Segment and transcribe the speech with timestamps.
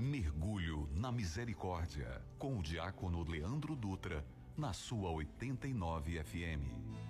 [0.00, 4.24] Mergulho na Misericórdia, com o diácono Leandro Dutra,
[4.56, 7.09] na sua 89 FM.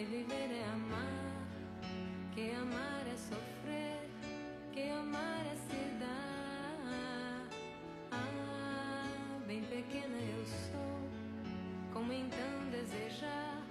[0.00, 1.46] Que viver é amar,
[2.32, 3.04] que amar
[4.72, 7.46] que amar é se dar.
[8.10, 11.00] Ah, bem pequena eu sou,
[11.92, 13.62] como então desejar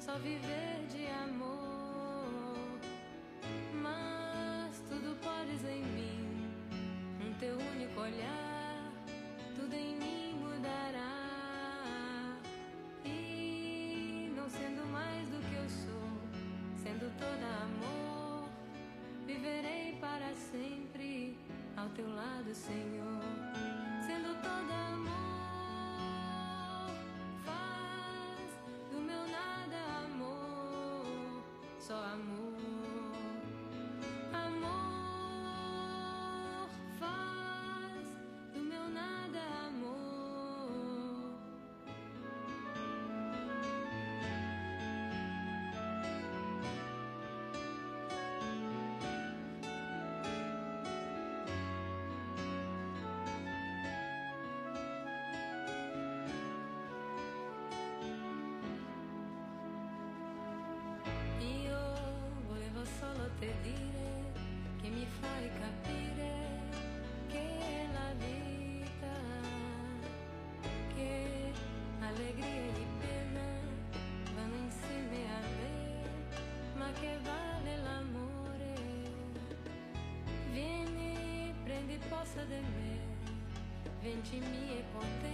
[0.00, 0.99] só viver de
[63.40, 64.32] te dire
[64.82, 66.30] che mi fai capire
[67.28, 69.16] che la vita,
[70.94, 71.52] che
[72.00, 73.48] allegria e pena
[74.34, 75.72] vanno insieme a me,
[76.74, 78.74] ma che vale l'amore.
[80.52, 82.98] Vieni, prendi posta di me,
[84.02, 85.29] venci mia potenza,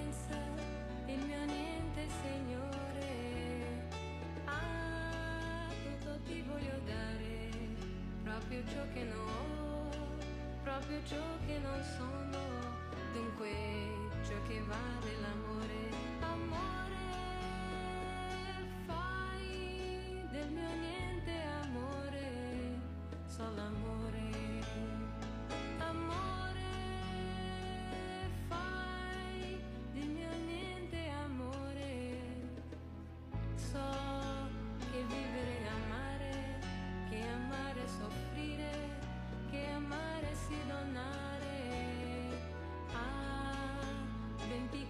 [8.56, 9.90] proprio ciò che non ho,
[10.62, 12.38] proprio ciò che non sono,
[13.12, 13.50] dunque
[14.26, 15.75] ciò che vale l'amore.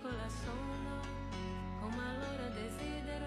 [0.06, 1.00] Piccola sono,
[1.80, 3.26] come allora desidero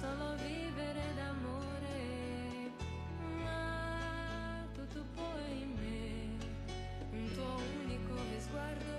[0.00, 2.72] solo vivere d'amore.
[3.42, 6.38] Ma tutto poi in me,
[7.10, 8.92] un tuo unico sguardo,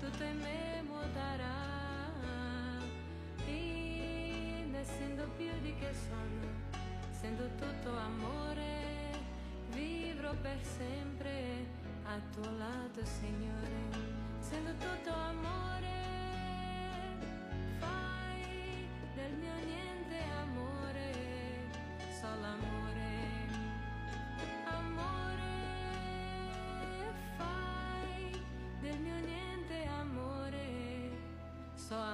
[0.00, 1.54] tutto in me muoterà.
[3.46, 6.80] E essendo più di che sono,
[7.12, 9.14] essendo tutto amore
[9.70, 11.66] vivrò per sempre
[12.04, 16.15] a tuo lato, Signore, essendo tutto amore.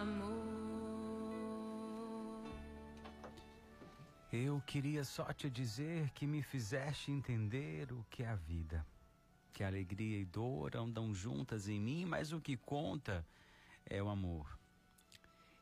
[0.02, 0.42] Só amore.
[4.32, 8.84] Eu queria só te dizer que me fizeste entender o que é a vida.
[9.52, 13.24] Que alegria e dor andam juntas em mim, mas o que conta
[13.84, 14.58] é o amor.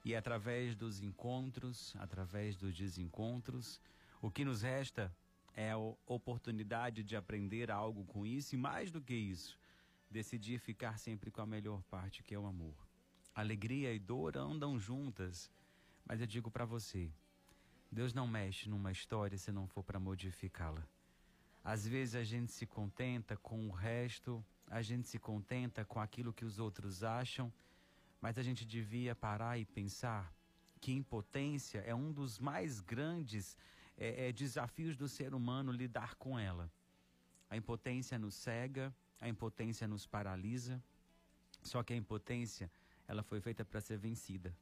[0.05, 3.81] E através dos encontros, através dos desencontros,
[4.23, 5.15] o que nos resta
[5.55, 5.77] é a
[6.07, 9.59] oportunidade de aprender algo com isso e mais do que isso,
[10.09, 12.90] decidir ficar sempre com a melhor parte, que é o amor.
[13.35, 15.51] Alegria e dor andam juntas,
[16.05, 17.11] mas eu digo para você,
[17.91, 20.87] Deus não mexe numa história se não for para modificá-la.
[21.63, 26.33] Às vezes a gente se contenta com o resto, a gente se contenta com aquilo
[26.33, 27.53] que os outros acham,
[28.21, 30.33] mas a gente devia parar e pensar
[30.81, 33.57] que impotência é um dos mais grandes
[33.97, 36.71] é, é, desafios do ser humano lidar com ela.
[37.51, 40.83] A impotência nos cega, a impotência nos paralisa,
[41.63, 42.71] só que a impotência
[43.11, 44.57] ela foi feita para ser vencida.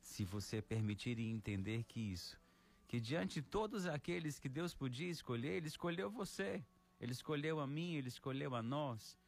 [0.00, 2.40] Se você permitir e entender que isso,
[2.88, 6.64] que diante de todos aqueles que Deus podia escolher, Ele escolheu você,
[6.98, 9.18] Ele escolheu a mim, Ele escolheu a nós.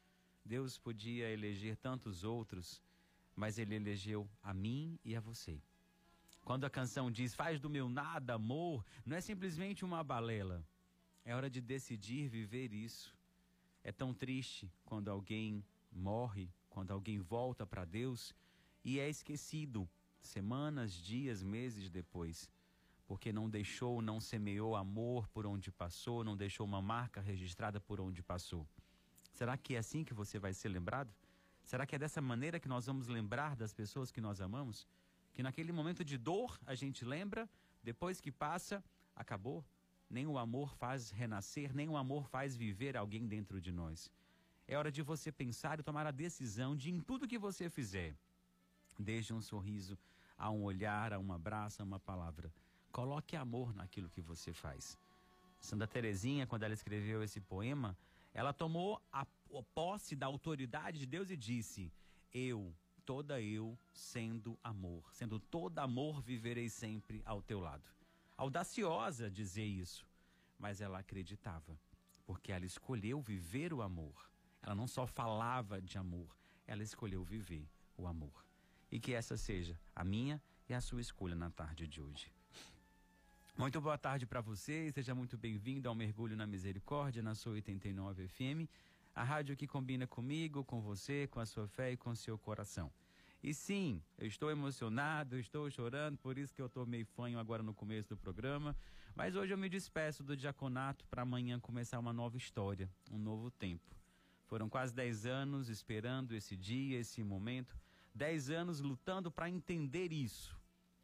[0.42, 2.82] Deus podia eleger tantos outros,
[3.34, 5.60] mas Ele elegeu a mim e a você.
[6.42, 10.64] Quando a canção diz faz do meu nada amor, não é simplesmente uma balela.
[11.26, 13.14] É hora de decidir viver isso.
[13.84, 15.62] É tão triste quando alguém
[15.92, 18.34] morre, quando alguém volta para Deus
[18.86, 19.86] e é esquecido
[20.20, 22.50] semanas, dias, meses depois,
[23.06, 28.00] porque não deixou, não semeou amor por onde passou, não deixou uma marca registrada por
[28.00, 28.66] onde passou.
[29.32, 31.12] Será que é assim que você vai ser lembrado?
[31.64, 34.86] Será que é dessa maneira que nós vamos lembrar das pessoas que nós amamos?
[35.36, 37.46] que naquele momento de dor a gente lembra,
[37.82, 38.82] depois que passa,
[39.14, 39.62] acabou.
[40.08, 44.10] Nem o amor faz renascer, nem o amor faz viver alguém dentro de nós.
[44.66, 48.16] É hora de você pensar e tomar a decisão de em tudo que você fizer,
[49.02, 49.98] desde um sorriso,
[50.36, 52.52] a um olhar, a um abraço, a uma palavra.
[52.92, 54.98] Coloque amor naquilo que você faz.
[55.60, 57.96] Santa Teresinha, quando ela escreveu esse poema,
[58.32, 59.26] ela tomou a
[59.74, 61.92] posse da autoridade de Deus e disse:
[62.32, 65.08] Eu, toda eu sendo amor.
[65.12, 67.88] Sendo todo amor, viverei sempre ao teu lado.
[68.36, 70.06] Audaciosa dizer isso,
[70.58, 71.78] mas ela acreditava,
[72.26, 74.30] porque ela escolheu viver o amor.
[74.62, 77.66] Ela não só falava de amor, ela escolheu viver
[77.96, 78.45] o amor.
[78.90, 82.30] E que essa seja a minha e a sua escolha na tarde de hoje.
[83.56, 88.28] Muito boa tarde para você, seja muito bem-vindo ao Mergulho na Misericórdia, na sua 89
[88.28, 88.68] FM.
[89.14, 92.92] A rádio que combina comigo, com você, com a sua fé e com seu coração.
[93.42, 97.62] E sim, eu estou emocionado, estou chorando, por isso que eu estou meio fanho agora
[97.62, 98.76] no começo do programa.
[99.14, 103.50] Mas hoje eu me despeço do diaconato para amanhã começar uma nova história, um novo
[103.50, 103.96] tempo.
[104.46, 107.74] Foram quase 10 anos esperando esse dia, esse momento.
[108.16, 110.56] 10 anos lutando para entender isso.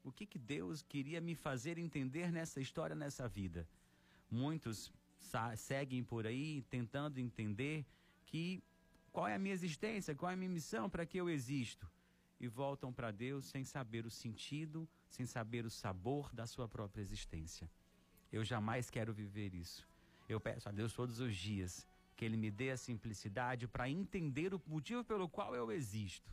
[0.03, 3.69] O que, que Deus queria me fazer entender nessa história, nessa vida?
[4.31, 4.93] Muitos
[5.57, 7.87] seguem por aí tentando entender
[8.27, 8.63] que
[9.13, 11.89] qual é a minha existência, qual é a minha missão, para que eu existo.
[12.41, 17.03] E voltam para Deus sem saber o sentido, sem saber o sabor da sua própria
[17.03, 17.71] existência.
[18.33, 19.87] Eu jamais quero viver isso.
[20.29, 21.87] Eu peço a Deus todos os dias
[22.17, 26.33] que Ele me dê a simplicidade para entender o motivo pelo qual eu existo.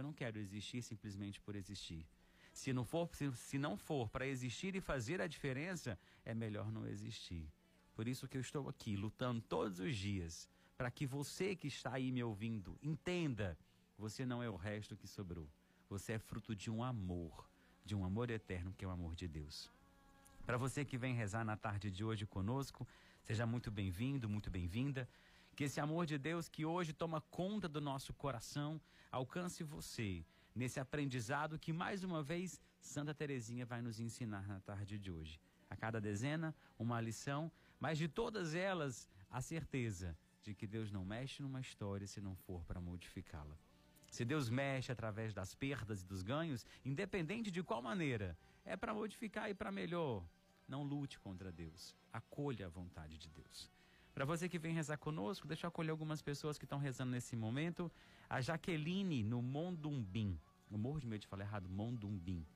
[0.00, 2.06] Eu não quero existir simplesmente por existir.
[2.54, 6.72] Se não for, se, se não for para existir e fazer a diferença, é melhor
[6.72, 7.46] não existir.
[7.94, 10.48] Por isso que eu estou aqui lutando todos os dias
[10.78, 13.58] para que você que está aí me ouvindo entenda:
[13.98, 15.46] você não é o resto que sobrou.
[15.90, 17.46] Você é fruto de um amor,
[17.84, 19.70] de um amor eterno que é o amor de Deus.
[20.46, 22.88] Para você que vem rezar na tarde de hoje conosco,
[23.20, 25.06] seja muito bem-vindo, muito bem-vinda.
[25.60, 28.80] Que esse amor de Deus que hoje toma conta do nosso coração
[29.12, 30.24] alcance você
[30.54, 35.38] nesse aprendizado que mais uma vez Santa Teresinha vai nos ensinar na tarde de hoje.
[35.68, 41.04] A cada dezena, uma lição, mas de todas elas, a certeza de que Deus não
[41.04, 43.58] mexe numa história se não for para modificá-la.
[44.10, 48.94] Se Deus mexe através das perdas e dos ganhos, independente de qual maneira, é para
[48.94, 50.26] modificar e para melhor.
[50.66, 51.94] Não lute contra Deus.
[52.10, 53.70] Acolha a vontade de Deus.
[54.20, 57.34] Para você que vem rezar conosco, deixa eu acolher algumas pessoas que estão rezando nesse
[57.34, 57.90] momento.
[58.28, 60.38] A Jaqueline, no Mondumbim.
[60.70, 62.46] Eu morro de medo de falar errado, Mondumbim.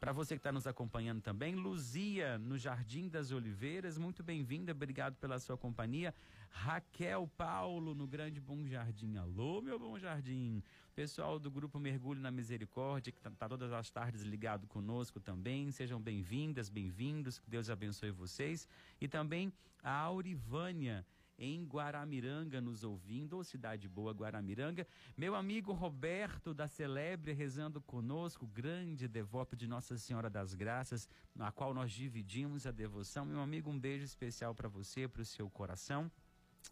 [0.00, 5.14] Para você que está nos acompanhando também, Luzia, no Jardim das Oliveiras, muito bem-vinda, obrigado
[5.16, 6.14] pela sua companhia.
[6.48, 9.18] Raquel Paulo, no Grande Bom Jardim.
[9.18, 10.62] Alô, meu Bom Jardim.
[10.94, 15.70] Pessoal do Grupo Mergulho na Misericórdia, que está tá todas as tardes ligado conosco também.
[15.70, 17.38] Sejam bem-vindas, bem-vindos.
[17.38, 18.66] Que Deus abençoe vocês.
[18.98, 19.52] E também
[19.82, 21.04] a Aurivânia
[21.40, 24.86] em Guaramiranga nos ouvindo, ou Cidade Boa, Guaramiranga.
[25.16, 31.50] Meu amigo Roberto da Celebre rezando conosco, grande devoto de Nossa Senhora das Graças, na
[31.50, 33.24] qual nós dividimos a devoção.
[33.24, 36.10] Meu amigo, um beijo especial para você, para o seu coração.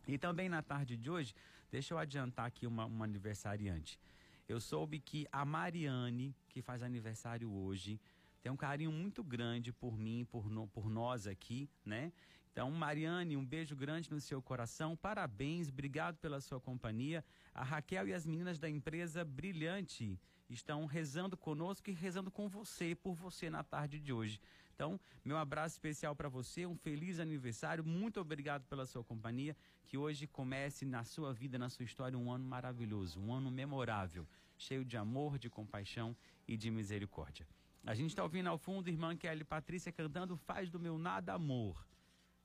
[0.07, 1.35] E também na tarde de hoje,
[1.71, 3.99] deixa eu adiantar aqui uma, uma aniversariante.
[4.47, 7.99] Eu soube que a Mariane, que faz aniversário hoje,
[8.43, 12.13] tem um carinho muito grande por mim, por, no, por nós aqui, né?
[12.59, 14.97] Então, Mariane, um beijo grande no seu coração.
[14.97, 17.25] Parabéns, obrigado pela sua companhia.
[17.55, 20.19] A Raquel e as meninas da empresa Brilhante
[20.51, 24.41] estão rezando conosco e rezando com você, por você na tarde de hoje.
[24.75, 29.57] Então, meu abraço especial para você, um feliz aniversário, muito obrigado pela sua companhia.
[29.87, 34.27] Que hoje comece na sua vida, na sua história, um ano maravilhoso, um ano memorável,
[34.57, 36.17] cheio de amor, de compaixão
[36.49, 37.47] e de misericórdia.
[37.87, 41.87] A gente está ouvindo ao fundo, irmã Kelly Patrícia cantando Faz do meu nada amor.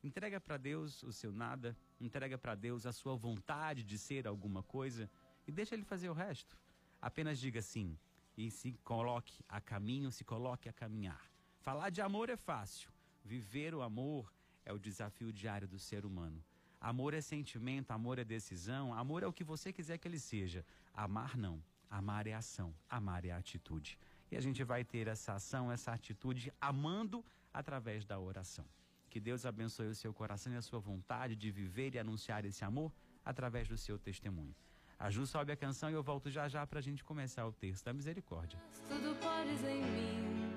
[0.04, 4.62] Entrega para Deus o seu nada, entrega para Deus a sua vontade de ser alguma
[4.62, 5.10] coisa
[5.48, 6.58] e deixa ele fazer o resto.
[7.02, 7.98] Apenas diga sim
[8.38, 11.22] e se coloque a caminho, se coloque a caminhar.
[11.62, 12.92] Falar de amor é fácil,
[13.24, 14.34] viver o amor
[14.66, 16.44] é o desafio diário do ser humano.
[16.82, 20.66] Amor é sentimento, amor é decisão, amor é o que você quiser que ele seja.
[20.94, 21.64] Amar não.
[21.90, 24.00] Amar é ação, amar é atitude.
[24.32, 28.66] E a gente vai ter essa ação, essa atitude amando através da oração.
[29.13, 32.65] Que Deus abençoe o seu coração e a sua vontade de viver e anunciar esse
[32.65, 32.91] amor
[33.24, 34.55] através do seu testemunho.
[34.98, 37.51] A Ju sobe a canção e eu volto já já para a gente começar o
[37.51, 38.60] texto da misericórdia.
[38.89, 40.50] Tudo podes em mim,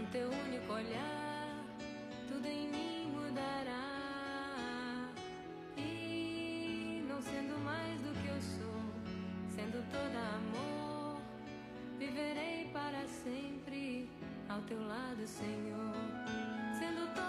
[0.00, 1.64] um teu único olhar,
[2.26, 3.88] tudo em mim mudará.
[5.76, 8.82] E não sendo mais do que eu sou,
[9.48, 11.22] sendo toda amor,
[12.00, 14.10] viverei para sempre
[14.48, 15.94] ao teu lado, Senhor.
[16.80, 17.25] Sendo toda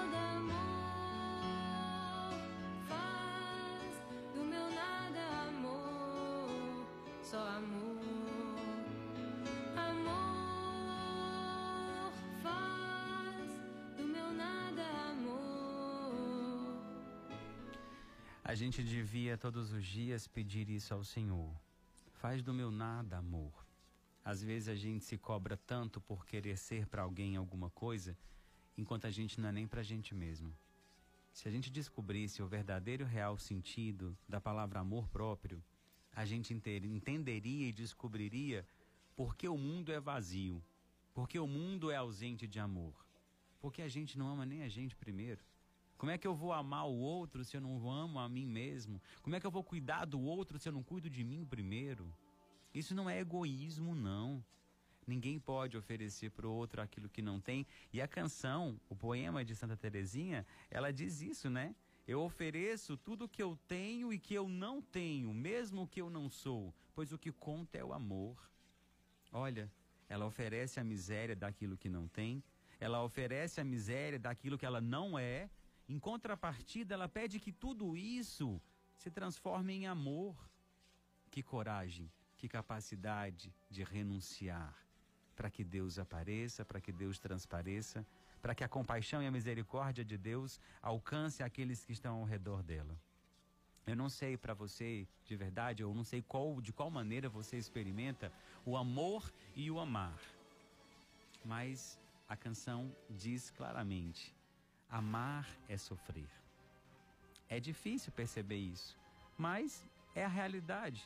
[18.58, 21.56] gente devia todos os dias pedir isso ao Senhor.
[22.14, 23.54] Faz do meu nada amor.
[24.26, 28.18] Às vezes a gente se cobra tanto por querer ser para alguém alguma coisa,
[28.76, 30.52] enquanto a gente não é nem para a gente mesmo.
[31.32, 35.64] Se a gente descobrisse o verdadeiro e real sentido da palavra amor próprio,
[36.12, 38.66] a gente ente- entenderia e descobriria
[39.16, 40.64] por que o mundo é vazio,
[41.14, 43.06] por que o mundo é ausente de amor,
[43.60, 45.46] porque a gente não ama nem a gente primeiro.
[45.98, 49.02] Como é que eu vou amar o outro se eu não amo a mim mesmo?
[49.22, 52.14] Como é que eu vou cuidar do outro se eu não cuido de mim primeiro?
[52.74, 54.44] Isso não é egoísmo, não.
[55.08, 57.66] Ninguém pode oferecer para o outro aquilo que não tem.
[57.92, 61.74] E a canção, o poema de Santa Teresinha, ela diz isso, né?
[62.08, 66.10] Eu ofereço tudo que eu tenho e que eu não tenho, mesmo o que eu
[66.10, 68.38] não sou, pois o que conta é o amor.
[69.32, 69.70] Olha,
[70.08, 72.42] ela oferece a miséria daquilo que não tem,
[72.80, 75.50] ela oferece a miséria daquilo que ela não é.
[75.88, 78.62] Em contrapartida, ela pede que tudo isso
[78.96, 80.36] se transforme em amor.
[81.32, 84.76] Que coragem, que capacidade de renunciar
[85.36, 88.06] para que Deus apareça, para que Deus transpareça,
[88.42, 92.64] para que a compaixão e a misericórdia de Deus alcance aqueles que estão ao redor
[92.64, 93.00] dela.
[93.86, 97.58] Eu não sei para você, de verdade, eu não sei qual, de qual maneira você
[97.58, 98.34] experimenta
[98.66, 100.20] o amor e o amar.
[101.46, 104.36] Mas a canção diz claramente:
[104.90, 106.30] amar é sofrer.
[107.50, 108.98] É difícil perceber isso,
[109.38, 111.04] mas é a realidade.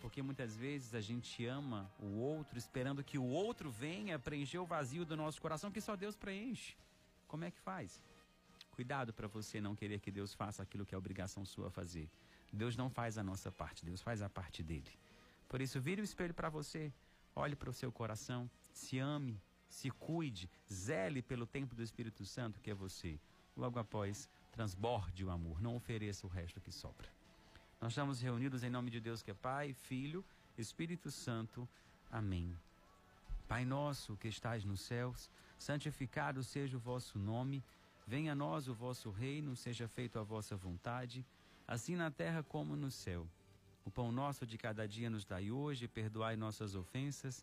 [0.00, 4.66] Porque muitas vezes a gente ama o outro esperando que o outro venha preencher o
[4.66, 6.74] vazio do nosso coração que só Deus preenche.
[7.28, 8.02] Como é que faz?
[8.72, 12.08] Cuidado para você não querer que Deus faça aquilo que é obrigação sua fazer.
[12.52, 14.90] Deus não faz a nossa parte, Deus faz a parte dele.
[15.48, 16.92] Por isso, vire o espelho para você,
[17.34, 19.40] olhe para o seu coração, se ame,
[19.72, 23.18] se cuide, zele pelo tempo do Espírito Santo que é você.
[23.56, 27.08] Logo após, transborde o amor, não ofereça o resto que sobra.
[27.80, 30.22] Nós estamos reunidos em nome de Deus que é Pai, Filho,
[30.58, 31.66] Espírito Santo.
[32.10, 32.54] Amém.
[33.48, 37.64] Pai nosso que estais nos céus, santificado seja o vosso nome.
[38.06, 41.24] Venha a nós o vosso reino, seja feita a vossa vontade,
[41.66, 43.26] assim na terra como no céu.
[43.86, 47.42] O pão nosso de cada dia nos dai hoje, perdoai nossas ofensas,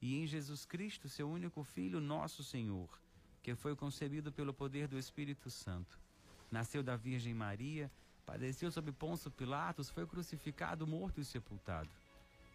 [0.00, 2.88] e em Jesus Cristo, seu único Filho, nosso Senhor,
[3.42, 5.98] que foi concebido pelo poder do Espírito Santo.
[6.50, 7.90] Nasceu da Virgem Maria,
[8.24, 11.90] padeceu sob Pôncio Pilatos, foi crucificado, morto e sepultado.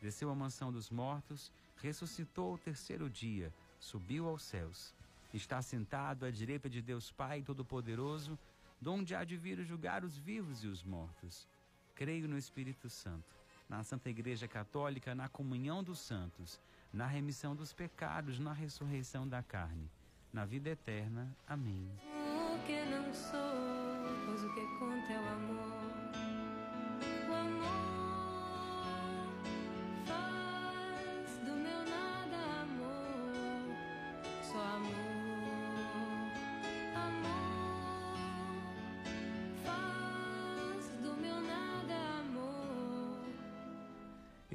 [0.01, 4.93] Desceu à mansão dos mortos, ressuscitou ao terceiro dia, subiu aos céus.
[5.33, 8.37] Está sentado à direita de Deus Pai Todo-Poderoso
[8.79, 11.47] donde há de vir julgar os vivos e os mortos.
[11.95, 13.35] Creio no Espírito Santo,
[13.69, 16.59] na Santa Igreja Católica, na comunhão dos santos,
[16.95, 19.91] na remissão dos pecados, na ressurreição da carne,
[20.31, 21.27] na vida eterna.
[21.45, 21.91] Amém.
[22.15, 25.75] O que não sou, pois o que conta é o amor.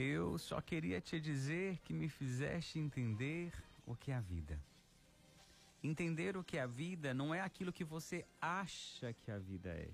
[0.02, 3.52] Eu só queria te dizer que me fizeste entender
[3.85, 4.59] o que é a vida.
[5.85, 9.69] Entender o que é a vida não é aquilo que você acha que a vida
[9.69, 9.90] é.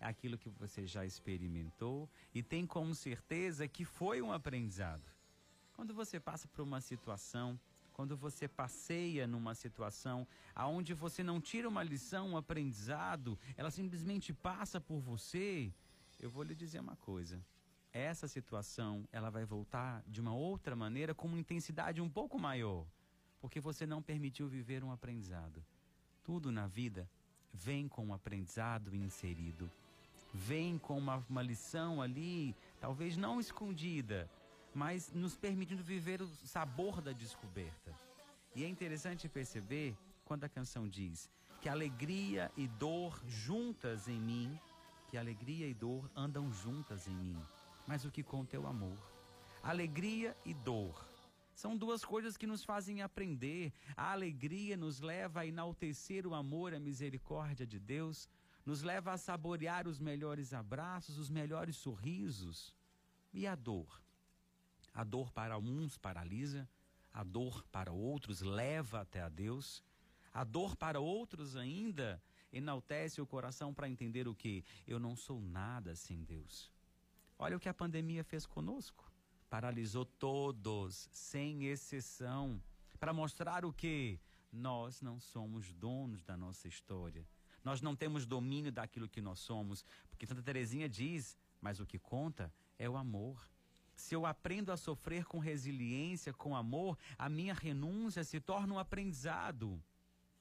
[0.00, 5.04] É aquilo que você já experimentou e tem com certeza que foi um aprendizado.
[5.76, 7.56] Quando você passa por uma situação,
[7.92, 10.26] quando você passeia numa situação
[10.56, 15.72] aonde você não tira uma lição, um aprendizado, ela simplesmente passa por você,
[16.18, 17.40] eu vou lhe dizer uma coisa.
[17.96, 22.84] Essa situação, ela vai voltar de uma outra maneira com uma intensidade um pouco maior
[23.40, 25.64] porque você não permitiu viver um aprendizado.
[26.24, 27.08] Tudo na vida
[27.52, 29.70] vem com um aprendizado inserido,
[30.34, 34.28] vem com uma, uma lição ali, talvez não escondida,
[34.74, 37.94] mas nos permitindo viver o sabor da descoberta.
[38.54, 44.58] E é interessante perceber quando a canção diz que alegria e dor juntas em mim,
[45.08, 47.40] que alegria e dor andam juntas em mim,
[47.86, 48.98] mas o que conta é o amor.
[49.62, 51.06] Alegria e dor
[51.56, 53.72] são duas coisas que nos fazem aprender.
[53.96, 58.28] A alegria nos leva a enaltecer o amor, a misericórdia de Deus,
[58.66, 62.74] nos leva a saborear os melhores abraços, os melhores sorrisos.
[63.32, 64.02] E a dor?
[64.92, 66.68] A dor para uns paralisa,
[67.10, 69.82] a dor para outros leva até a Deus,
[70.34, 74.62] a dor para outros ainda enaltece o coração para entender o que?
[74.86, 76.70] Eu não sou nada sem Deus.
[77.38, 79.06] Olha o que a pandemia fez conosco
[79.48, 82.62] paralisou todos, sem exceção,
[82.98, 84.20] para mostrar o que?
[84.52, 87.26] Nós não somos donos da nossa história.
[87.62, 91.98] Nós não temos domínio daquilo que nós somos, porque Santa Teresinha diz, mas o que
[91.98, 93.48] conta é o amor.
[93.94, 98.78] Se eu aprendo a sofrer com resiliência, com amor, a minha renúncia se torna um
[98.78, 99.82] aprendizado.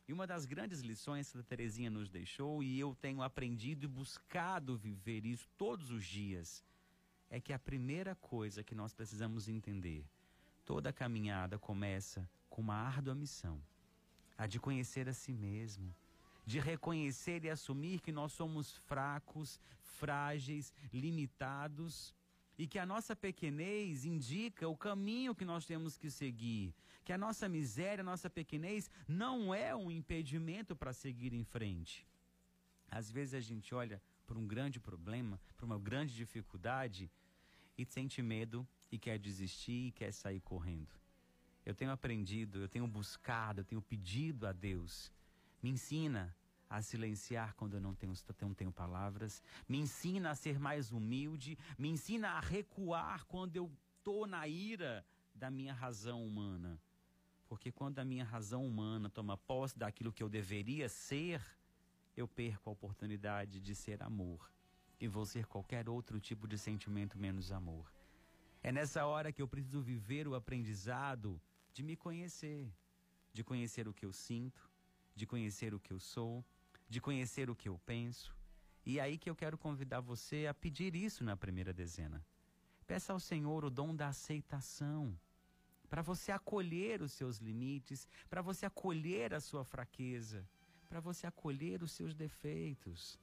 [0.08, 3.88] E uma das grandes lições que a Teresinha nos deixou, e eu tenho aprendido e
[3.88, 6.64] buscado viver isso todos os dias,
[7.30, 10.06] é que a primeira coisa que nós precisamos entender,
[10.64, 13.62] toda caminhada começa com uma árdua missão,
[14.38, 15.94] a de conhecer a si mesmo,
[16.46, 22.14] de reconhecer e assumir que nós somos fracos, frágeis, limitados
[22.58, 27.18] e que a nossa pequenez indica o caminho que nós temos que seguir, que a
[27.18, 32.08] nossa miséria, a nossa pequenez não é um impedimento para seguir em frente.
[32.90, 37.12] Às vezes a gente olha por um grande problema, por uma grande dificuldade
[37.78, 40.96] e sente medo e quer desistir e quer sair correndo.
[41.66, 45.12] Eu tenho aprendido, eu tenho buscado, eu tenho pedido a Deus,
[45.62, 46.36] me ensina
[46.70, 51.58] a silenciar quando eu não tenho, não tenho palavras, me ensina a ser mais humilde,
[51.78, 56.80] me ensina a recuar quando eu estou na ira da minha razão humana.
[57.48, 61.42] Porque quando a minha razão humana toma posse daquilo que eu deveria ser,
[62.16, 64.52] eu perco a oportunidade de ser amor
[65.00, 67.92] e vou ser qualquer outro tipo de sentimento menos amor.
[68.64, 71.40] É nessa hora que eu preciso viver o aprendizado
[71.74, 72.72] de me conhecer,
[73.34, 74.70] de conhecer o que eu sinto,
[75.14, 76.44] de conhecer o que eu sou,
[76.88, 78.36] de conhecer o que eu penso.
[78.86, 82.26] E é aí que eu quero convidar você a pedir isso na primeira dezena.
[82.88, 85.18] Peça ao Senhor o dom da aceitação,
[85.90, 90.48] para você acolher os seus limites, para você acolher a sua fraqueza,
[90.86, 93.20] para você acolher os seus defeitos.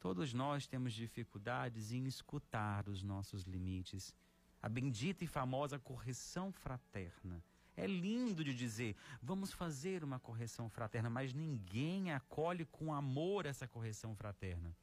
[0.00, 4.14] Todos nós temos dificuldades em escutar os nossos limites.
[4.62, 7.42] A bendita e famosa correção fraterna.
[7.76, 13.68] É lindo de dizer, vamos fazer uma correção fraterna, mas ninguém acolhe com amor essa
[13.68, 14.74] correção fraterna.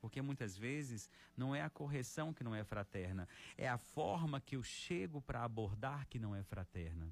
[0.00, 4.56] Porque muitas vezes não é a correção que não é fraterna, é a forma que
[4.56, 7.08] eu chego para abordar que não é fraterna.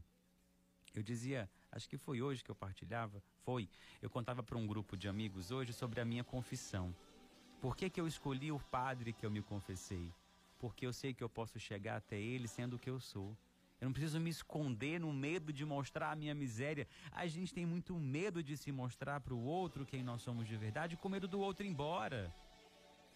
[0.93, 3.69] Eu dizia, acho que foi hoje que eu partilhava, foi,
[4.01, 6.95] eu contava para um grupo de amigos hoje sobre a minha confissão.
[7.61, 10.13] Por que, que eu escolhi o padre que eu me confessei?
[10.59, 13.37] Porque eu sei que eu posso chegar até ele sendo o que eu sou.
[13.81, 16.87] Eu não preciso me esconder no medo de mostrar a minha miséria.
[17.11, 20.57] A gente tem muito medo de se mostrar para o outro quem nós somos de
[20.57, 22.33] verdade, com medo do outro ir embora.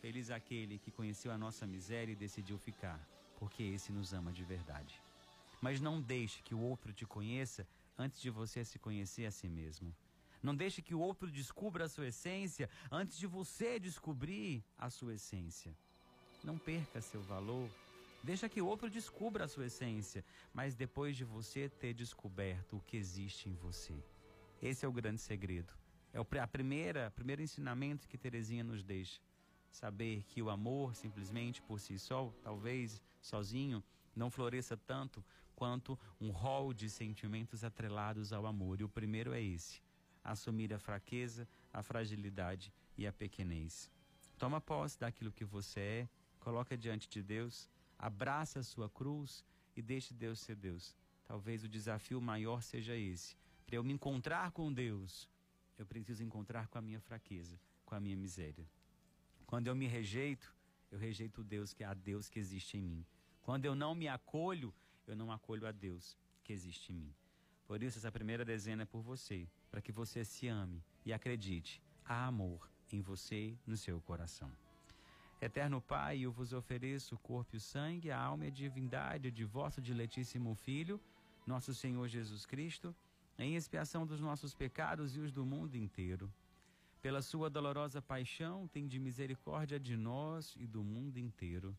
[0.01, 3.01] Feliz aquele que conheceu a nossa miséria e decidiu ficar,
[3.39, 5.01] porque esse nos ama de verdade.
[5.61, 7.67] Mas não deixe que o outro te conheça
[7.99, 9.95] antes de você se conhecer a si mesmo.
[10.43, 15.15] Não deixe que o outro descubra a sua essência antes de você descobrir a sua
[15.15, 15.77] essência.
[16.45, 17.69] Não perca seu valor.
[18.23, 22.81] Deixa que o outro descubra a sua essência, mas depois de você ter descoberto o
[22.81, 23.95] que existe em você.
[24.61, 25.73] Esse é o grande segredo.
[26.13, 29.21] É o primeira, primeiro ensinamento que Terezinha nos deixa.
[29.71, 33.83] Saber que o amor, simplesmente por si só, talvez sozinho,
[34.17, 35.23] não floresça tanto
[35.55, 38.81] quanto um rol de sentimentos atrelados ao amor.
[38.81, 39.83] E o primeiro é esse:
[40.25, 43.91] assumir a fraqueza, a fragilidade e a pequenez.
[44.39, 46.09] Toma posse daquilo que você é,
[46.41, 49.45] coloca diante de Deus, abraça a sua cruz
[49.77, 50.97] e deixe Deus ser Deus.
[51.25, 53.37] Talvez o desafio maior seja esse.
[53.67, 55.29] Para eu me encontrar com Deus,
[55.77, 58.67] eu preciso encontrar com a minha fraqueza, com a minha miséria.
[59.45, 60.55] Quando eu me rejeito,
[60.91, 63.07] eu rejeito o Deus que é a Deus que existe em mim.
[63.47, 64.75] Quando eu não me acolho,
[65.07, 67.15] eu não acolho a Deus que existe em mim.
[67.65, 71.81] Por isso, essa primeira dezena é por você, para que você se ame e acredite.
[72.05, 74.51] Há amor em você e no seu coração.
[75.41, 79.31] Eterno Pai, eu vos ofereço o corpo e o sangue, a alma e a divindade
[79.31, 81.01] de vosso diletíssimo Filho,
[81.47, 82.93] nosso Senhor Jesus Cristo,
[83.39, 86.29] em expiação dos nossos pecados e os do mundo inteiro.
[87.01, 91.79] Pela sua dolorosa paixão, tem de misericórdia de nós e do mundo inteiro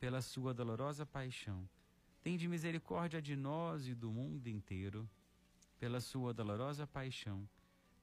[0.00, 1.68] pela sua dolorosa paixão.
[2.22, 5.08] Tende misericórdia de nós e do mundo inteiro,
[5.78, 7.46] pela sua dolorosa paixão.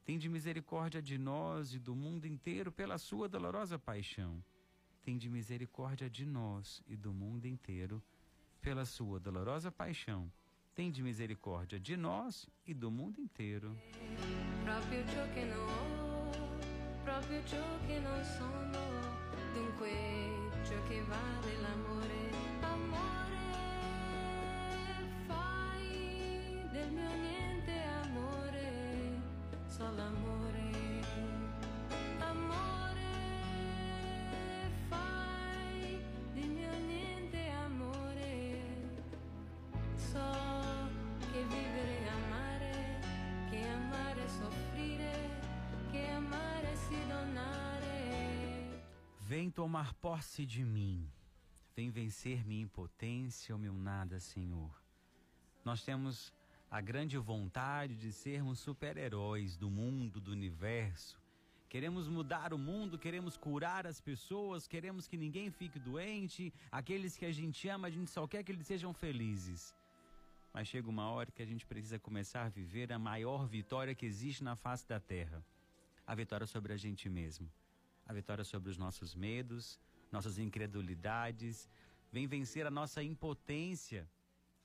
[0.04, 4.42] Tende misericórdia de nós e do mundo inteiro, pela sua dolorosa paixão.
[5.02, 8.02] Tende misericórdia de nós e do mundo inteiro,
[8.60, 10.30] pela sua dolorosa paixão.
[10.74, 13.76] Tende misericórdia de nós e do mundo inteiro.
[14.64, 15.98] Proprio ciò che non
[17.08, 17.56] proprio ciò
[17.86, 18.78] che non sono,
[19.54, 20.17] dunque
[20.68, 23.38] ciò che vale l'amore, amore,
[25.26, 29.18] fai del mio niente amore,
[29.66, 30.02] solo
[49.38, 51.08] Vem tomar posse de mim.
[51.76, 54.82] Vem vencer minha impotência, o meu nada, Senhor.
[55.64, 56.34] Nós temos
[56.68, 61.22] a grande vontade de sermos super-heróis do mundo, do universo.
[61.68, 66.52] Queremos mudar o mundo, queremos curar as pessoas, queremos que ninguém fique doente.
[66.72, 69.72] Aqueles que a gente ama, a gente só quer que eles sejam felizes.
[70.52, 74.04] Mas chega uma hora que a gente precisa começar a viver a maior vitória que
[74.04, 75.40] existe na face da terra
[76.04, 77.48] a vitória sobre a gente mesmo
[78.08, 79.78] a vitória sobre os nossos medos,
[80.10, 81.68] nossas incredulidades,
[82.10, 84.10] vem vencer a nossa impotência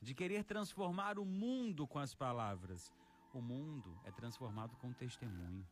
[0.01, 2.91] de querer transformar o mundo com as palavras.
[3.33, 5.67] O mundo é transformado com testemunho.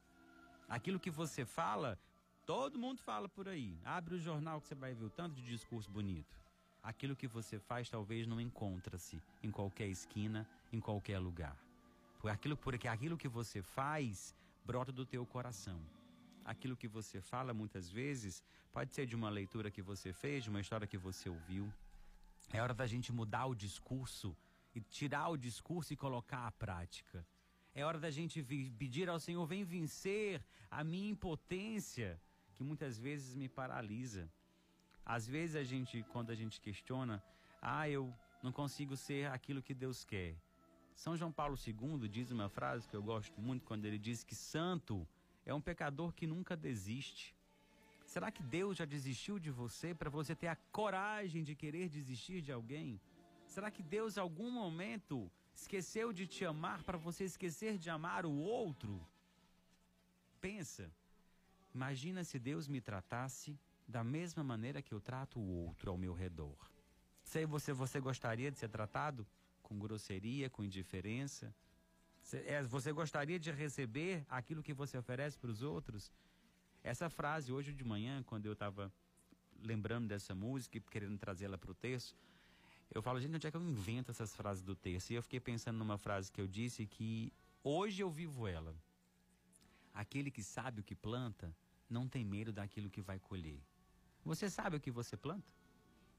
[0.67, 1.97] Aquilo que você fala,
[2.45, 3.79] todo mundo fala por aí.
[3.85, 6.37] Abre o jornal que você vai ver o tanto de discurso bonito.
[6.83, 11.57] Aquilo que você faz talvez não encontra-se em qualquer esquina, em qualquer lugar.
[12.19, 15.81] Por aquilo, porque aquilo que você faz brota do teu coração
[16.45, 20.49] aquilo que você fala muitas vezes pode ser de uma leitura que você fez, de
[20.49, 21.71] uma história que você ouviu.
[22.51, 24.35] É hora da gente mudar o discurso
[24.73, 27.25] e tirar o discurso e colocar a prática.
[27.73, 28.43] É hora da gente
[28.77, 32.19] pedir ao Senhor, vem vencer a minha impotência,
[32.55, 34.29] que muitas vezes me paralisa.
[35.05, 37.23] Às vezes a gente, quando a gente questiona,
[37.61, 40.35] ah, eu não consigo ser aquilo que Deus quer.
[40.95, 44.35] São João Paulo II diz uma frase que eu gosto muito quando ele diz que
[44.35, 45.07] santo
[45.45, 47.35] é um pecador que nunca desiste.
[48.05, 52.41] Será que Deus já desistiu de você para você ter a coragem de querer desistir
[52.41, 52.99] de alguém?
[53.47, 58.25] Será que Deus, em algum momento, esqueceu de te amar para você esquecer de amar
[58.25, 59.05] o outro?
[60.39, 60.91] Pensa.
[61.73, 66.13] Imagina se Deus me tratasse da mesma maneira que eu trato o outro ao meu
[66.13, 66.57] redor.
[67.23, 69.25] Sei você, você gostaria de ser tratado
[69.61, 71.53] com grosseria, com indiferença?
[72.45, 76.11] É, você gostaria de receber aquilo que você oferece para os outros?
[76.83, 78.91] Essa frase, hoje de manhã, quando eu estava
[79.61, 82.15] lembrando dessa música e querendo trazê-la para o texto,
[82.93, 85.11] eu falo, gente, onde é que eu invento essas frases do texto?
[85.11, 87.31] E eu fiquei pensando numa frase que eu disse que
[87.63, 88.75] hoje eu vivo ela.
[89.93, 91.55] Aquele que sabe o que planta
[91.89, 93.59] não tem medo daquilo que vai colher.
[94.23, 95.51] Você sabe o que você planta?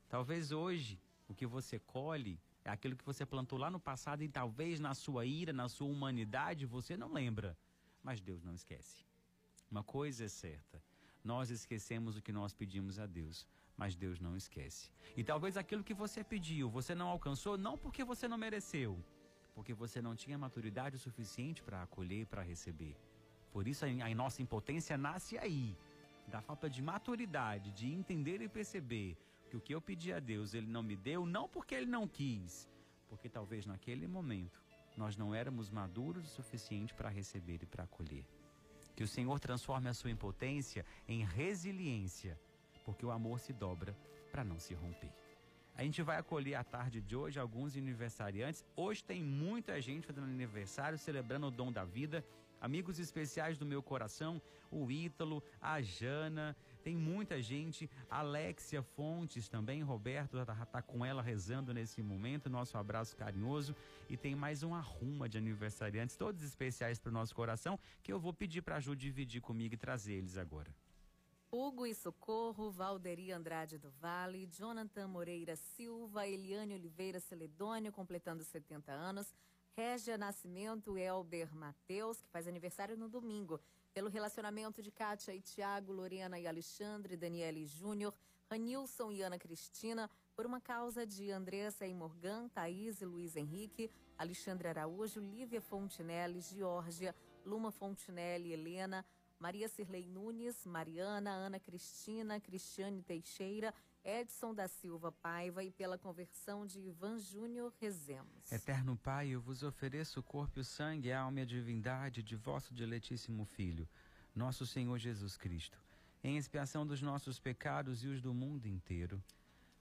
[0.08, 4.28] Talvez hoje o que você colhe é aquilo que você plantou lá no passado e
[4.28, 7.56] talvez na sua ira, na sua humanidade, você não lembra.
[8.02, 9.04] Mas Deus não esquece.
[9.70, 10.82] Uma coisa é certa:
[11.24, 13.46] nós esquecemos o que nós pedimos a Deus,
[13.76, 14.90] mas Deus não esquece.
[15.16, 19.02] E talvez aquilo que você pediu, você não alcançou, não porque você não mereceu,
[19.54, 22.96] porque você não tinha maturidade suficiente para acolher, para receber.
[23.52, 25.76] Por isso a, a nossa impotência nasce aí,
[26.28, 29.16] da falta de maturidade, de entender e perceber
[29.52, 32.08] que o que eu pedi a Deus ele não me deu, não porque ele não
[32.08, 32.66] quis,
[33.06, 34.62] porque talvez naquele momento
[34.96, 38.24] nós não éramos maduros o suficiente para receber e para acolher.
[38.96, 42.40] Que o Senhor transforme a sua impotência em resiliência,
[42.82, 43.94] porque o amor se dobra
[44.30, 45.12] para não se romper.
[45.74, 48.64] A gente vai acolher a tarde de hoje alguns aniversariantes.
[48.74, 52.24] Hoje tem muita gente fazendo aniversário, celebrando o dom da vida.
[52.58, 59.82] Amigos especiais do meu coração, o Ítalo, a Jana, tem muita gente, Alexia Fontes também,
[59.82, 63.74] Roberto está tá com ela rezando nesse momento, nosso abraço carinhoso.
[64.10, 68.18] E tem mais uma ruma de aniversariantes, todos especiais para o nosso coração, que eu
[68.18, 70.74] vou pedir para a Ju dividir comigo e trazer eles agora.
[71.50, 78.90] Hugo e Socorro, Valderi Andrade do Vale, Jonathan Moreira Silva, Eliane Oliveira Celedônio, completando 70
[78.90, 79.34] anos,
[79.76, 83.60] Régia Nascimento, Elber Mateus, que faz aniversário no domingo,
[83.94, 88.14] pelo relacionamento de Kátia e Tiago, Lorena e Alexandre, Daniele Júnior,
[88.50, 93.90] Ranilson e Ana Cristina, por uma causa de Andressa e Morgan, Thaís e Luiz Henrique,
[94.16, 99.04] Alexandre Araújo, Lívia Fontinelli, Georgia, Luma Fontinelli, Helena,
[99.38, 106.66] Maria Cirlei Nunes, Mariana, Ana Cristina, Cristiane Teixeira, Edson da Silva Paiva e pela conversão
[106.66, 108.50] de Ivan Júnior rezemos.
[108.50, 112.22] Eterno Pai, eu vos ofereço o corpo e o sangue, a alma e a divindade
[112.22, 113.88] de vosso diletíssimo Filho,
[114.34, 115.78] nosso Senhor Jesus Cristo,
[116.22, 119.22] em expiação dos nossos pecados e os do mundo inteiro.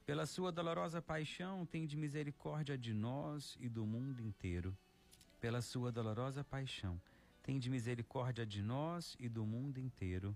[0.05, 4.75] Pela sua dolorosa paixão, tem de misericórdia de nós e do mundo inteiro.
[5.39, 6.99] Pela sua dolorosa paixão,
[7.60, 10.36] de misericórdia de nós e do mundo inteiro.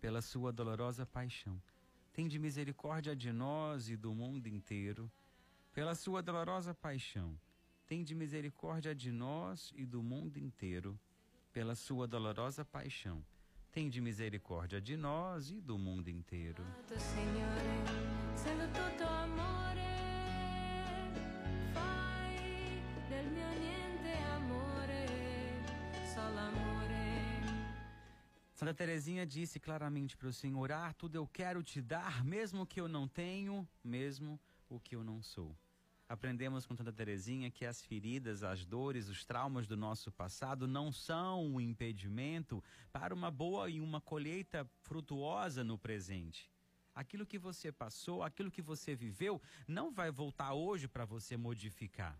[0.00, 1.60] pela sua dolorosa paixão.
[2.12, 5.10] Tende misericórdia de nós e do mundo inteiro,
[5.72, 7.38] pela sua dolorosa paixão.
[7.86, 10.98] Tende misericórdia de nós e do mundo inteiro,
[11.52, 13.24] pela sua dolorosa paixão.
[13.72, 16.64] Tende misericórdia de nós e do mundo inteiro.
[28.60, 32.78] Santa Teresinha disse claramente para o Senhor: Ah, tudo eu quero te dar, mesmo que
[32.78, 35.56] eu não tenho, mesmo o que eu não sou.
[36.06, 40.92] Aprendemos com Santa Teresinha que as feridas, as dores, os traumas do nosso passado não
[40.92, 46.50] são um impedimento para uma boa e uma colheita frutuosa no presente.
[46.94, 52.14] Aquilo que você passou, aquilo que você viveu, não vai voltar hoje para você modificar.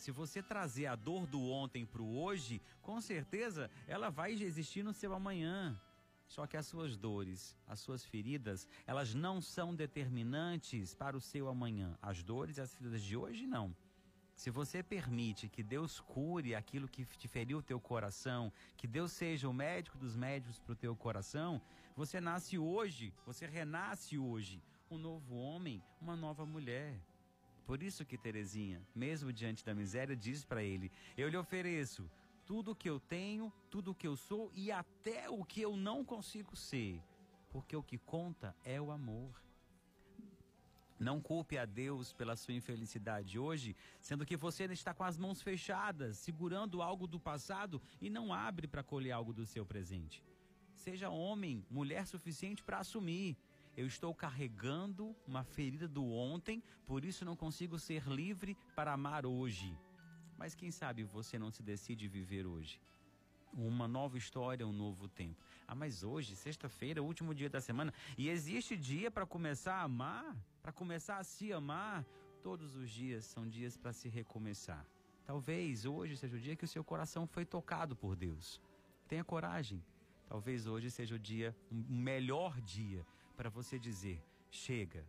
[0.00, 4.82] Se você trazer a dor do ontem para o hoje, com certeza ela vai existir
[4.82, 5.78] no seu amanhã.
[6.26, 11.48] Só que as suas dores, as suas feridas, elas não são determinantes para o seu
[11.48, 11.98] amanhã.
[12.00, 13.76] As dores e as feridas de hoje, não.
[14.34, 19.12] Se você permite que Deus cure aquilo que te feriu o teu coração, que Deus
[19.12, 21.60] seja o médico dos médicos para o teu coração,
[21.94, 26.98] você nasce hoje, você renasce hoje, um novo homem, uma nova mulher.
[27.70, 32.10] Por isso que Terezinha, mesmo diante da miséria, diz para ele: Eu lhe ofereço
[32.44, 35.76] tudo o que eu tenho, tudo o que eu sou e até o que eu
[35.76, 37.00] não consigo ser,
[37.48, 39.40] porque o que conta é o amor.
[40.98, 45.40] Não culpe a Deus pela sua infelicidade hoje, sendo que você está com as mãos
[45.40, 50.24] fechadas, segurando algo do passado e não abre para colher algo do seu presente.
[50.74, 53.38] Seja homem, mulher suficiente para assumir
[53.76, 59.24] eu estou carregando uma ferida do ontem, por isso não consigo ser livre para amar
[59.24, 59.76] hoje.
[60.36, 62.80] Mas quem sabe você não se decide viver hoje?
[63.52, 65.44] Uma nova história, um novo tempo.
[65.66, 70.36] Ah, mas hoje, sexta-feira, último dia da semana, e existe dia para começar a amar,
[70.62, 72.04] para começar a se amar.
[72.42, 74.86] Todos os dias são dias para se recomeçar.
[75.24, 78.60] Talvez hoje seja o dia que o seu coração foi tocado por Deus.
[79.06, 79.84] Tenha coragem
[80.30, 83.04] Talvez hoje seja o dia, o melhor dia
[83.40, 85.02] para você dizer: chega,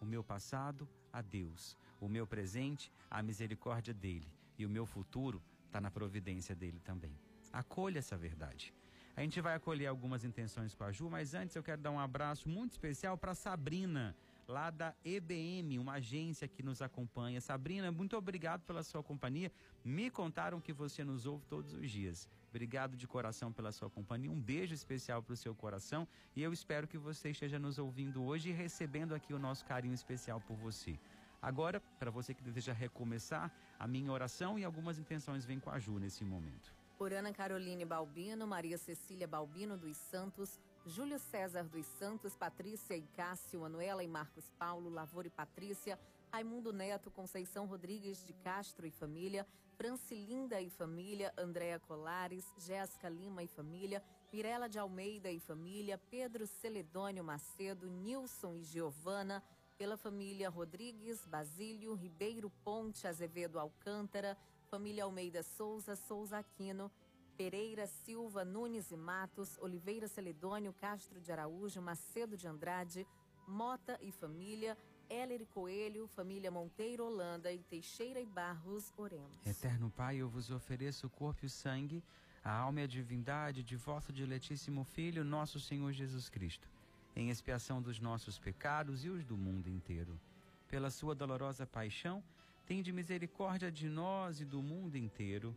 [0.00, 5.42] o meu passado a Deus, o meu presente a misericórdia dele e o meu futuro
[5.66, 7.18] está na providência dele também.
[7.52, 8.72] Acolha essa verdade.
[9.16, 11.98] A gente vai acolher algumas intenções com a Ju, mas antes eu quero dar um
[11.98, 14.14] abraço muito especial para Sabrina,
[14.48, 17.40] lá da EBM, uma agência que nos acompanha.
[17.40, 19.50] Sabrina, muito obrigado pela sua companhia.
[19.84, 22.28] Me contaram que você nos ouve todos os dias.
[22.48, 24.30] Obrigado de coração pela sua companhia.
[24.30, 28.24] Um beijo especial para o seu coração e eu espero que você esteja nos ouvindo
[28.24, 30.98] hoje e recebendo aqui o nosso carinho especial por você.
[31.42, 35.78] Agora, para você que deseja recomeçar, a minha oração e algumas intenções vêm com a
[35.78, 36.74] Ju nesse momento.
[36.96, 43.02] Por Ana Caroline Balbino, Maria Cecília Balbino dos Santos, Júlio César dos Santos, Patrícia e
[43.16, 45.98] Cássio, Manuela e Marcos Paulo, Lavor e Patrícia,
[46.30, 49.44] Raimundo Neto, Conceição Rodrigues de Castro e família,
[49.76, 54.00] Francilinda e família, Andréa Colares, Jéssica Lima e família,
[54.32, 59.42] Mirela de Almeida e família, Pedro Celedônio Macedo, Nilson e Giovana,
[59.76, 64.38] pela família Rodrigues, Basílio, Ribeiro Ponte, Azevedo Alcântara,
[64.70, 66.92] família Almeida Souza, Souza Aquino,
[67.36, 73.06] Pereira, Silva, Nunes e Matos, Oliveira Celedônio, Castro de Araújo, Macedo de Andrade,
[73.46, 74.76] Mota e família,
[75.08, 79.46] e Coelho, família Monteiro Holanda e Teixeira e Barros, oremos.
[79.46, 82.02] Eterno Pai, eu vos ofereço o corpo e o sangue,
[82.42, 86.68] a alma e a divindade de vosso diletíssimo Filho, nosso Senhor Jesus Cristo,
[87.14, 90.18] em expiação dos nossos pecados e os do mundo inteiro.
[90.66, 92.24] Pela sua dolorosa paixão,
[92.66, 95.56] Tende misericórdia de nós e do mundo inteiro.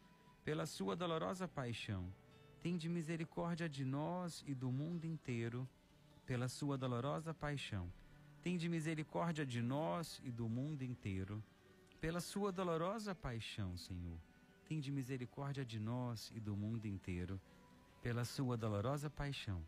[0.43, 2.11] pela sua dolorosa paixão.
[2.61, 5.67] Tende misericórdia de nós e do mundo inteiro,
[6.25, 7.91] pela sua dolorosa paixão.
[8.41, 11.43] Tende misericórdia de nós e do mundo inteiro,
[11.99, 14.19] pela sua dolorosa paixão, Senhor.
[14.67, 17.39] Tende misericórdia de nós e do mundo inteiro,
[18.01, 19.61] pela sua dolorosa paixão.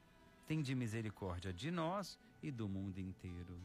[0.47, 3.57] Tende misericórdia de nós e do mundo inteiro.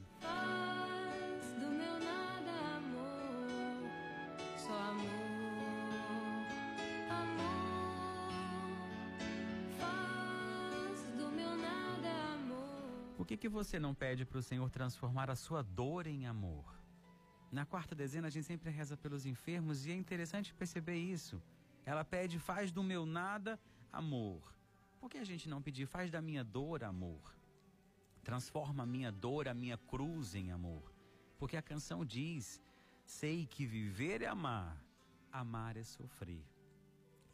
[13.24, 16.78] Que, que você não pede para o Senhor transformar a sua dor em amor?
[17.50, 21.42] Na quarta dezena a gente sempre reza pelos enfermos e é interessante perceber isso.
[21.84, 23.58] Ela pede, faz do meu nada
[23.92, 24.54] amor.
[25.00, 27.34] Por que a gente não pedir, faz da minha dor amor?
[28.22, 30.92] Transforma a minha dor, a minha cruz em amor.
[31.38, 32.60] Porque a canção diz:
[33.06, 34.76] sei que viver é amar,
[35.32, 36.44] amar é sofrer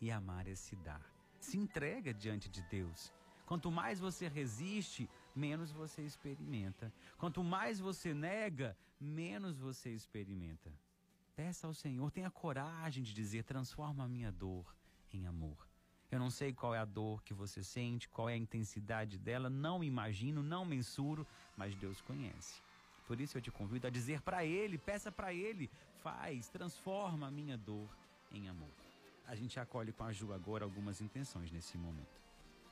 [0.01, 1.05] e amar é se dar.
[1.41, 3.13] Se entrega diante de Deus.
[3.45, 6.93] Quanto mais você resiste, menos você experimenta.
[7.19, 10.71] Quanto mais você nega, menos você experimenta.
[11.35, 14.75] Peça ao Senhor, tenha coragem de dizer: transforma a minha dor
[15.13, 15.69] em amor.
[16.11, 19.51] Eu não sei qual é a dor que você sente, qual é a intensidade dela,
[19.51, 22.63] não imagino, não mensuro, mas Deus conhece.
[23.07, 25.69] Por isso eu te convido a dizer para Ele, peça para Ele,
[26.03, 27.89] faz, transforma a minha dor
[28.31, 28.71] em amor.
[29.27, 32.21] A gente acolhe com a Ju agora algumas intenções nesse momento.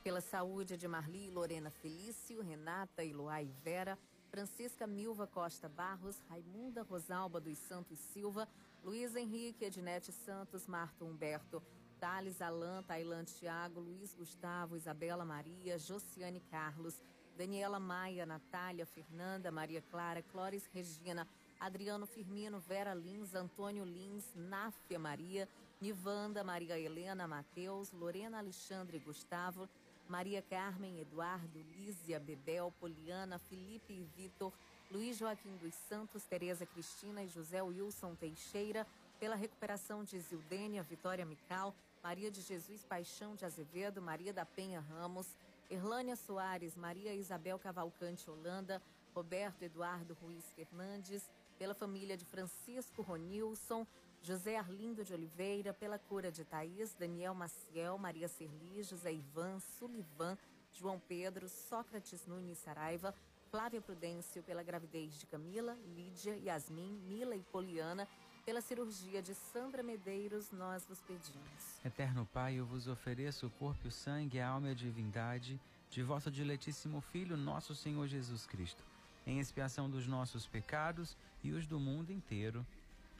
[0.03, 3.97] Pela saúde de Marli Lorena Felício, Renata Iloá e Vera,
[4.29, 8.45] Francisca Milva Costa Barros, Raimunda Rosalba dos Santos Silva,
[8.83, 11.63] Luiz Henrique, Ednete Santos, Marto Humberto,
[12.01, 17.01] Thales Alan, Tailã Tiago, Luiz Gustavo, Isabela Maria, Josiane Carlos,
[17.37, 21.25] Daniela Maia, Natália, Fernanda, Maria Clara, Clóris Regina,
[21.61, 25.47] Adriano Firmino, Vera Lins, Antônio Lins, Náfia Maria,
[25.79, 29.69] Nivanda, Maria Helena, Mateus, Lorena Alexandre Gustavo,
[30.13, 34.53] Maria Carmen, Eduardo, Lízia, Bebel, Poliana, Felipe e Vitor,
[34.91, 38.85] Luiz Joaquim dos Santos, Tereza Cristina e José Wilson Teixeira,
[39.19, 44.81] pela recuperação de Zildênia, Vitória Mical, Maria de Jesus Paixão de Azevedo, Maria da Penha
[44.81, 45.25] Ramos,
[45.67, 48.79] Erlânia Soares, Maria Isabel Cavalcante Holanda,
[49.15, 53.83] Roberto Eduardo Ruiz Fernandes, pela família de Francisco Ronilson,
[54.23, 60.37] José Arlindo de Oliveira, pela cura de Thaís, Daniel Maciel, Maria Serli, José Ivan, Sulivan,
[60.71, 63.13] João Pedro, Sócrates Nunes Saraiva,
[63.51, 68.07] Flávia Prudêncio, pela gravidez de Camila, Lídia, Yasmin, Mila e Poliana,
[68.45, 71.83] pela cirurgia de Sandra Medeiros, nós vos pedimos.
[71.83, 75.59] Eterno Pai, eu vos ofereço o corpo o sangue, a alma e a divindade
[75.89, 78.83] de vosso diletíssimo Filho, nosso Senhor Jesus Cristo,
[79.27, 82.65] em expiação dos nossos pecados e os do mundo inteiro.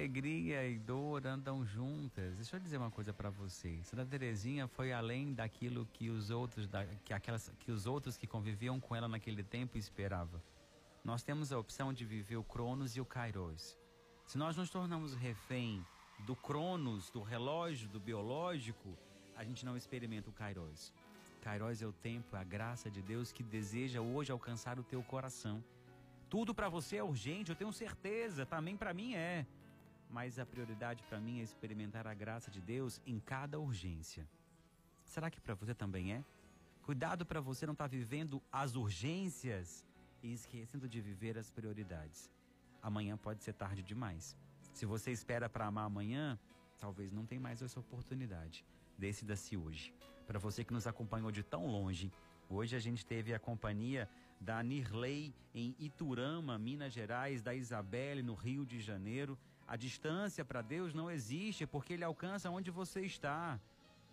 [0.00, 2.36] Alegria e dor andam juntas.
[2.36, 3.86] Deixa eu dizer uma coisa para vocês.
[3.86, 8.26] Santa Teresinha foi além daquilo que os outros, da, que, aquelas, que os outros que
[8.26, 10.40] conviviam com ela naquele tempo esperavam
[11.02, 13.76] nós temos a opção de viver o Cronos e o Kairos.
[14.26, 15.84] Se nós nos tornamos refém
[16.26, 18.96] do Cronos, do relógio, do biológico,
[19.34, 20.92] a gente não experimenta o Kairos.
[21.40, 25.64] Kairos é o tempo, a graça de Deus que deseja hoje alcançar o teu coração.
[26.28, 29.46] Tudo para você é urgente, eu tenho certeza, também para mim é.
[30.10, 34.28] Mas a prioridade para mim é experimentar a graça de Deus em cada urgência.
[35.04, 36.24] Será que para você também é?
[36.82, 39.86] Cuidado para você não estar tá vivendo as urgências
[40.22, 42.30] e esquecendo de viver as prioridades.
[42.82, 44.36] Amanhã pode ser tarde demais.
[44.72, 46.38] Se você espera para amar amanhã,
[46.78, 48.64] talvez não tenha mais essa oportunidade.
[48.98, 49.94] Decida-se hoje.
[50.26, 52.12] Para você que nos acompanhou de tão longe,
[52.48, 54.08] hoje a gente teve a companhia
[54.40, 59.38] da Nirley em Iturama, Minas Gerais, da Isabelle no Rio de Janeiro.
[59.70, 63.58] A distância para Deus não existe porque Ele alcança onde você está.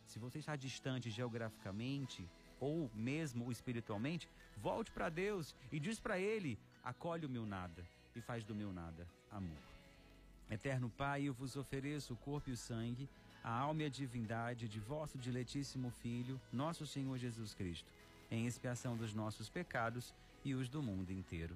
[0.05, 2.19] Se você está distante geograficamente
[2.59, 7.85] ou mesmo espiritualmente, Volte para Deus e diz para Ele: acolhe o meu nada
[8.15, 9.57] e faz do meu nada amor.
[10.49, 13.09] Eterno Pai, eu vos ofereço o corpo e o sangue,
[13.43, 17.91] a alma e a divindade de vosso diletíssimo Filho, nosso Senhor Jesus Cristo,
[18.31, 21.55] em expiação dos nossos pecados e os do mundo inteiro.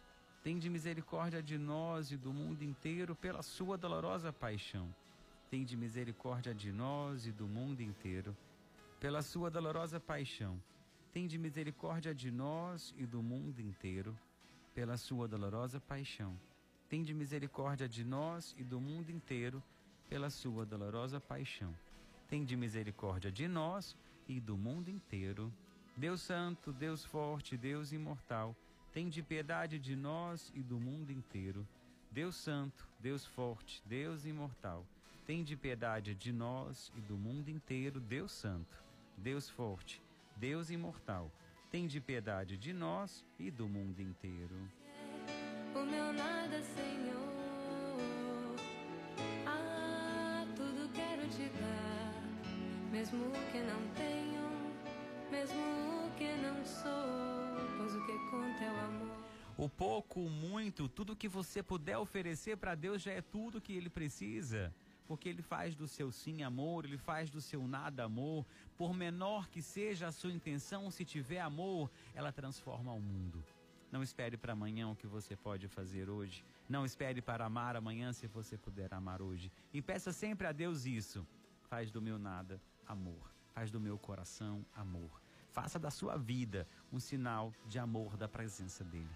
[0.43, 3.15] tem de misericórdia de nós e do mundo inteiro.
[3.15, 4.93] Pela sua dolorosa paixão,
[5.49, 8.35] tem de misericórdia de nós e do mundo inteiro.
[8.99, 10.59] Pela sua dolorosa paixão,
[11.13, 14.17] Tende misericórdia de nós e do mundo inteiro,
[14.73, 16.39] pela sua dolorosa paixão.
[16.89, 19.61] Tende misericórdia de nós e do mundo inteiro,
[20.09, 21.75] pela sua dolorosa paixão.
[22.29, 25.51] Tende misericórdia de nós e do mundo inteiro.
[25.97, 28.55] Deus Santo, Deus Forte, Deus Imortal,
[28.93, 31.67] tende piedade de nós e do mundo inteiro.
[32.11, 34.85] Deus Santo, Deus Forte, Deus Imortal,
[35.25, 37.99] tende piedade de nós e do mundo inteiro.
[37.99, 38.83] Deus Santo,
[39.17, 40.01] Deus Forte,
[40.35, 41.31] Deus imortal,
[41.69, 44.55] tem de piedade de nós e do mundo inteiro.
[45.75, 47.21] O meu nada, Senhor.
[49.45, 54.41] Ah, tudo quero te dar, mesmo o que não tenho,
[55.29, 55.61] mesmo
[56.05, 57.20] o que não sou,
[59.61, 63.73] O pouco, o muito, tudo que você puder oferecer para Deus já é tudo que
[63.73, 64.73] ele precisa
[65.07, 68.45] porque ele faz do seu sim amor, ele faz do seu nada amor.
[68.77, 73.43] Por menor que seja a sua intenção, se tiver amor, ela transforma o mundo.
[73.91, 76.45] Não espere para amanhã o que você pode fazer hoje.
[76.67, 79.51] Não espere para amar amanhã se você puder amar hoje.
[79.73, 81.27] E peça sempre a Deus isso.
[81.63, 83.29] Faz do meu nada amor.
[83.53, 85.21] Faz do meu coração amor.
[85.51, 89.11] Faça da sua vida um sinal de amor da presença dele.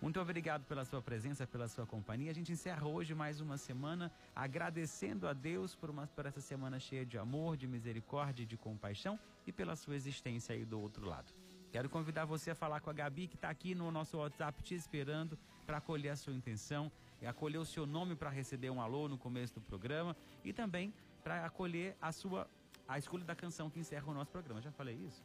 [0.00, 2.30] Muito obrigado pela sua presença, pela sua companhia.
[2.30, 6.78] A gente encerra hoje mais uma semana agradecendo a Deus por, uma, por essa semana
[6.78, 11.32] cheia de amor, de misericórdia de compaixão e pela sua existência aí do outro lado.
[11.72, 14.74] Quero convidar você a falar com a Gabi, que está aqui no nosso WhatsApp te
[14.74, 15.36] esperando
[15.66, 16.90] para acolher a sua intenção
[17.26, 20.92] acolher o seu nome para receber um alô no começo do programa e também
[21.24, 22.48] para acolher a sua
[22.86, 24.62] a escolha da canção que encerra o nosso programa.
[24.62, 25.22] Já falei isso?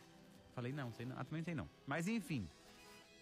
[0.53, 1.69] Falei não, sei não, ah, também sei não.
[1.87, 2.47] Mas enfim,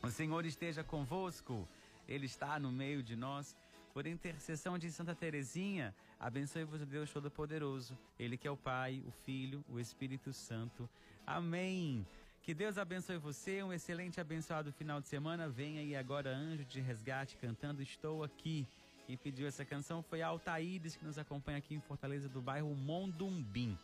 [0.00, 1.68] O Senhor esteja convosco,
[2.06, 3.56] Ele está no meio de nós.
[3.92, 9.64] Por intercessão de Santa Teresinha, abençoe-vos Deus Todo-Poderoso, Ele que é o Pai, o Filho,
[9.68, 10.88] o Espírito Santo.
[11.26, 12.06] Amém.
[12.44, 15.48] Que Deus abençoe você, um excelente abençoado final de semana.
[15.48, 18.66] Venha aí agora Anjo de Resgate cantando Estou Aqui.
[19.06, 22.74] Quem pediu essa canção foi a Altaídes, que nos acompanha aqui em Fortaleza do bairro
[22.74, 23.78] Mondumbim.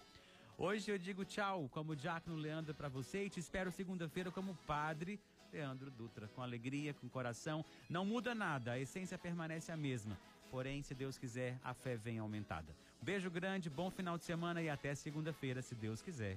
[0.58, 5.18] Hoje eu digo tchau como diácono Leandro para você e te espero segunda-feira como padre
[5.50, 7.64] Leandro Dutra, com alegria, com coração.
[7.88, 10.18] Não muda nada, a essência permanece a mesma.
[10.50, 12.76] Porém, se Deus quiser, a fé vem aumentada.
[13.00, 16.36] beijo grande, bom final de semana e até segunda-feira, se Deus quiser.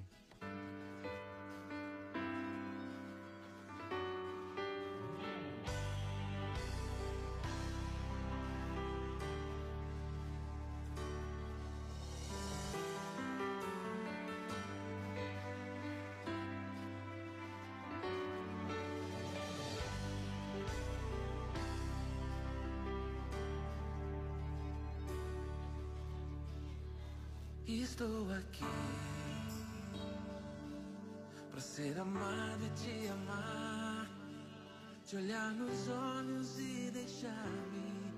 [35.44, 38.14] Olhar nos olhos e deixar-me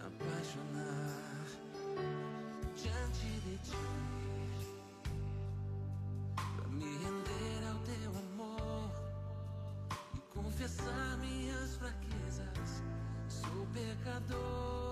[0.00, 1.46] apaixonar
[2.74, 3.76] diante de ti,
[6.34, 8.90] para me render ao teu amor
[10.14, 12.82] e confessar minhas fraquezas.
[13.28, 14.82] Sou pecador.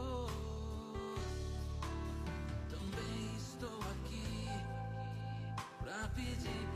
[6.14, 6.69] pedir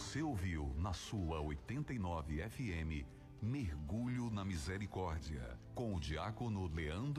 [0.00, 3.06] Você ouviu na sua 89 FM
[3.42, 7.18] Mergulho na Misericórdia com o diácono Leandro